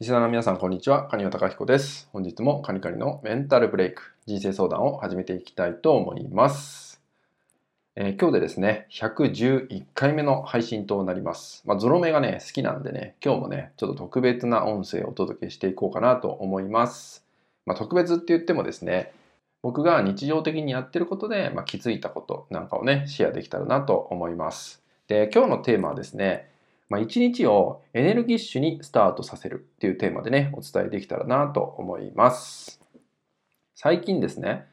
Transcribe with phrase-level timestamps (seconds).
[0.00, 1.06] リスナーの皆さん、こんにちは。
[1.06, 2.08] カニワタカヒコです。
[2.12, 7.00] 本日もカニカニのメンタルブレイク、人生相談を始めていきたいと思います。
[7.94, 11.62] えー、今日でですね、111回目の配信となります。
[11.64, 17.24] まあ、ゾロ目がね、好きなんでね、今日もね、ちょっと特別な音声をお届けしていこうかなと思います。
[17.64, 19.12] まあ、特別って言ってもですね、
[19.62, 24.82] 僕が日常的にやってることで、まあ、気づいたことなんかをね、シェアできたらなと思います。
[25.06, 26.50] で、今日のテーマはですね、
[26.88, 32.80] まあ、一日をエネルギッシュにスタートさせるっていうテーマでね、お伝えできたらなと思います。
[33.74, 34.66] 最近ですね、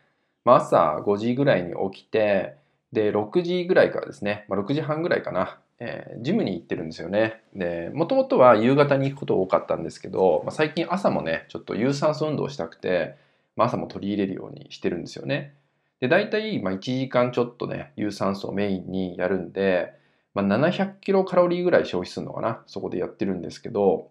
[0.46, 2.56] まあ、朝5時ぐらいに起きて、
[2.92, 7.42] で、6時ぐらいからですね、まあ、6時半ぐらいかな、えー、ジムに行ってるんですよね。
[7.56, 13.16] で、もともとは夕方に行くこと多かったんですけど、まあ、最近朝もね、ちょっと有酸素運動したくて、
[13.56, 15.56] まあ、朝も取り入れるようにしてるんですよね。
[16.00, 19.94] で、大体、まあ、1時間ちょっとね、有酸素をメインにやるんで、
[20.34, 22.64] まあ、700キロカロリーぐらい消費するのかな。
[22.68, 24.10] そこでやってるんですけど、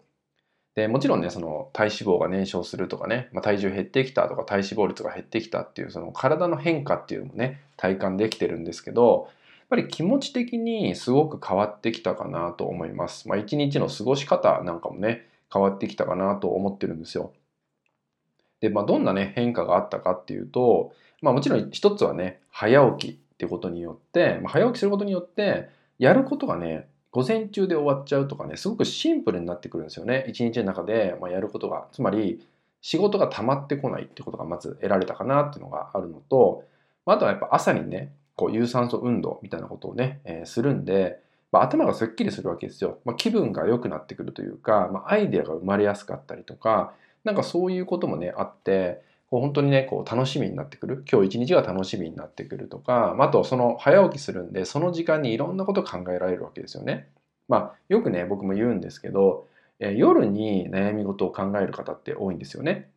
[0.75, 13.29] でもちろんね、その体脂肪が燃焼するとかね、まあ、体重減ってきたとか体脂肪率が減ってきたっていうその体の変化っていうのもね、体感できてるんですけど、やっぱり気持ち的にすごく変わってきたかなと思います。
[13.29, 17.33] まあ、一日の過ごし方なんかもね、変わってきたかなと思ってるんですよ。
[18.61, 25.69] で、まあ、どんなね、変化があったかっていうと、まあ、もちろん一つはね、早起きってことによって、まあ、早起きすることによって、
[26.01, 30.25] やることがね、午前中で終わっちゃうとかね、すごくシンプルになってくるんですよね。
[30.29, 31.89] 一日の中で、まやることが。
[31.93, 32.41] つまり、
[32.81, 36.65] 仕事が溜まってこないってことがまず得られたかなっていうのがあるのと、
[37.05, 41.21] あとはやっぱ朝にね、こう有酸素運動みたいなことをね、えー、するんで、
[41.53, 42.99] まあ、頭がすっきりするわけですよ。
[43.05, 51.05] まあ、気分が良くなってくるというか、まあ、アイデアが生まれやすかったりとか、なんかそういうこともね、あって、こう本当にね、こう楽しみになってくる。
[51.11, 57.09] 今日一日が楽しみになってくるとか、あとその早起きするんで、その時間にいろんなこと考えられるわけですよね。
[57.49, 59.47] まあ、よくね、僕も言うんですけど、
[59.79, 62.91] え夜に悩み事を考える方って多いんですよね。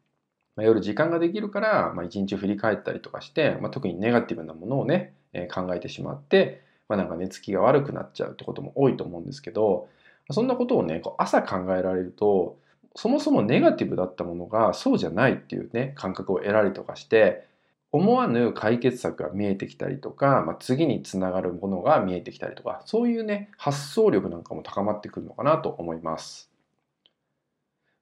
[0.56, 9.88] まあ、夜時間ができるから、まあ、一日振り返ったりとかして、まあ、特にネガティブなものをね、え考えてしまって、まあ、なんか寝つきが悪くなっちゃうってことも多いと思うんですけど、
[10.32, 12.58] そんなことをね、こう朝考えられると、
[12.96, 17.48] そもそもネガティブだったものがそうじゃないっていうね感覚を得られとかして
[17.92, 26.50] 思わぬ解決策が見えてきたりとか、まあ、次につながるものが見えてきたりとかそういうね発想力なんかも高まってくるのかなと思います。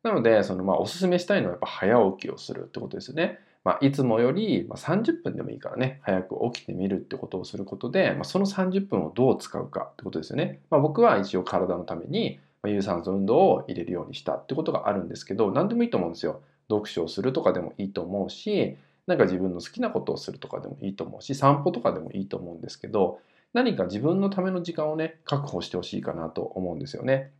[0.04, 3.40] なのでそのまあおすすめしたいのはやっぱ早起きをするってことですよね。
[3.64, 10.62] まあ、いつもより30分でもいいからね早く起きてみるってことをすることで、まあ、その30分をどう使うかってことですよね。
[10.72, 16.42] まあ、僕は一応体のために有酸素運動を入れるようにしたってことがあるんですけど何でもいいと思うんですよ。
[16.70, 18.78] 読書をするとかでもいいと思うし
[19.08, 23.20] なんか自分の好きなことをするとかでもいいと思うし散歩とかでもいいと思うんですけど
[23.54, 27.32] 何か自分のための時間をね確保してほしいかなと思うんですよね。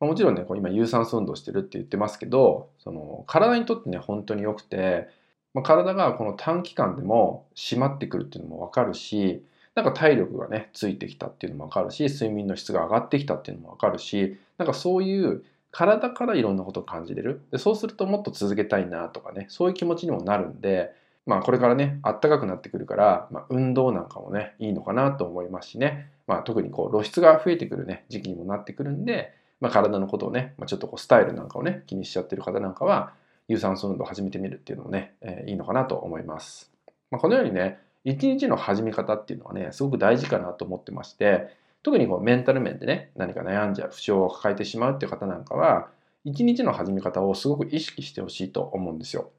[0.00, 5.08] もちろんねこう今有酸素運動してるって言ってますけどその体にとってね本当に良くて、
[5.54, 9.44] まあ、体がこの短期間でも締まってくるっていうのも分かるし
[9.78, 17.42] なんか体力がね、ついてきたっていうのもわかるし、睡眠の質が上がってきたっていうのもわかるし、なんかそういう体からいろんなことを感じれる。
[17.52, 20.90] でそうするともっと続けたいなとかね、そういう気持ちにもなるんで、
[21.26, 33.12] まあこれからね、あったかくなってくるから、まあ、運動なんかもね、いいのかなと思いますしね、まあ特にこう露出が増えてくるね、時期にもなってくるんで、まあ体のことをね、まあ、ちょっとこうスタイルなんかをね、気にしちゃってる方なんかは、
[33.46, 36.70] 有酸素運動を始めてみるっていうのもね、えー、いいのかなと思います。
[37.10, 45.88] まあ、このようにね、一日の始め方っていうのはね、すごく大事かなと思ってまして、特にこうメンタル面でね、何か悩んじゃう、不調を抱えてしまうっていう方なんかは、
[46.24, 49.30] 一日の始め方をすごく意識してほしいと思うんですよ。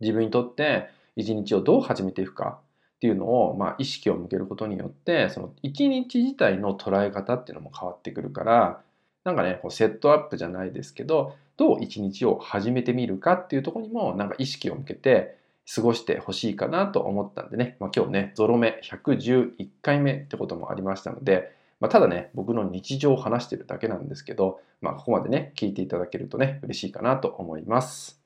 [0.00, 2.60] 自分にとって一日をどう始めていくか
[2.96, 8.80] っていうのを、まあ、意識を向けることによって、その一日自体の捉え方っていうのも変わってくるから、
[9.24, 15.36] なんかね、こうセットアップじゃないですけど、どう一日を始めてみるかっていうところにもなんか意識を向けて、
[15.74, 28.20] 過ごしてほしいかなと思ったんでね、まあ、今日ね、ゾロ目111回目ってこともありましたので、まあ、ただね、僕の日常を話してるだけなんですけど、まあ、ここまでね、聞いていただけるとね、嬉しいかなと思います。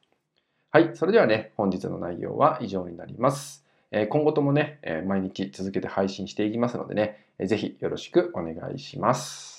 [0.70, 3.66] はい、それではね、本日の内容は以上になります。
[3.90, 9.51] え今後ともね、毎日続けて配信していきますのでね、ぜひよろしくお願いします。